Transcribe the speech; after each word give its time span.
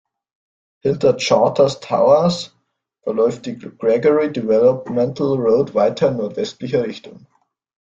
Hinter 0.81 1.13
Charters 1.17 1.77
Towers 1.79 2.55
verläuft 3.03 3.45
die 3.45 3.59
Gregory 3.59 4.33
Developmental 4.33 5.35
Road 5.37 5.75
weiter 5.75 6.07
in 6.09 6.17
nordwestlicher 6.17 6.83
Richtung. 6.87 7.27